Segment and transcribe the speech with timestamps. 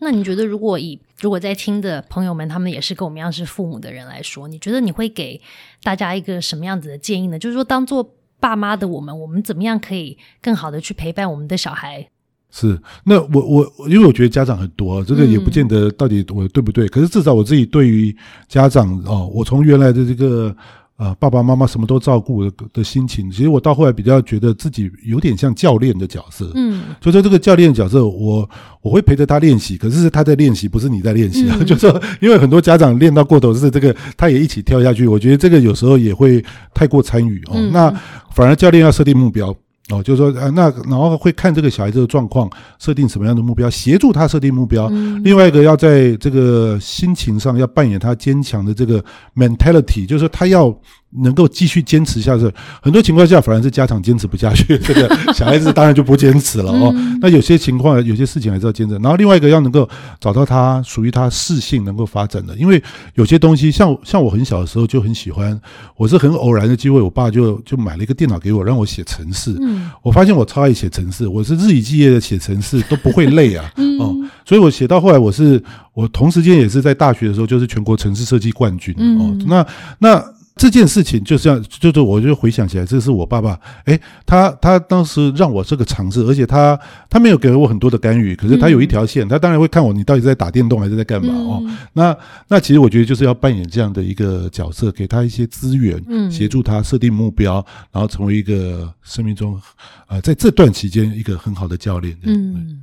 [0.00, 5.40] 那你觉得，如果以如果在听的朋友们，他们也是跟我们一样是父母的人来说，你觉得你会给
[5.82, 7.38] 大家一个什么样子的建议呢？
[7.38, 12.08] 就是说，当做爸妈的我们，我们怎么样可以更好的去陪伴我们的小孩？
[12.50, 16.88] 是，那我我因为我觉得家长很多，这个也不见得到底我对不对。
[16.88, 18.16] 可是至少我自己对于
[18.48, 20.56] 家长哦，我从原来的这个。
[20.98, 26.50] 啊，爸爸妈妈什么都照顾的心情，其实我到后来比较觉得自己有点像教练的角色。
[26.56, 28.50] 嗯，就说这个教练角色，我
[28.82, 31.56] 我会陪着他练习，可是他在练习，不是你在练习啊。
[31.64, 36.44] 就说因为很多家长练到过头是这个，他也一起跳下去，我觉得这个有时候也会
[36.74, 37.54] 太过参与哦。
[37.72, 37.88] 那
[38.32, 39.54] 反而教练要设定目标。
[39.90, 44.88] 哦，就是说，呃，那然后会看这个小孩子的状况，设定什么样的目标，协助他设定目标。
[45.24, 49.02] 另外一个要在这个心情上要扮演他坚强的这个
[49.34, 50.74] mentality，就是说他要。
[51.22, 52.50] 能够继续坚持下去，
[52.82, 56.94] 很多情况下反而是家长坚持不下去，这个 小孩子当然就不坚持了哦。
[57.20, 58.94] 那有些情况，有些事情还是要坚持。
[58.96, 59.88] 然后另外一个要能够
[60.20, 62.82] 找到他属于他适性能够发展的，因为
[63.14, 65.58] 有些东西像像我很小的时候就很喜欢，
[65.96, 69.56] 我是很偶然的机会，我爸就就买了一个电脑给我，让我写程式。
[69.62, 73.64] 嗯，我发现我超爱写程式，我是日以继夜的写程式，都不会累啊。
[73.98, 74.14] 哦，
[74.44, 75.62] 所以我写到后来，我是
[75.94, 78.94] 我同时间也是在大学的时候就是全国城市设计冠军。
[79.18, 79.66] 哦，那
[79.98, 80.22] 那。
[80.58, 86.78] 这件事情就这样，就是我就回想起来，这是我爸爸，哎，他他当时让我这个尝试，而且他
[87.08, 91.62] 他没有给我很多的干预，可是他有一条线，他当然会看我，你到底在打电动还是在干嘛哦？
[91.92, 92.16] 那
[92.48, 99.58] 那其实我觉得就是要扮演这样的一个角色，给他一些资源，协助他设定目标，然后成为一个生命中，
[100.08, 102.16] 呃，在这段期间一个很好的教练。
[102.24, 102.82] 嗯。